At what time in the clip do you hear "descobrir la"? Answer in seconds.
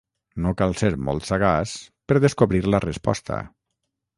2.25-2.81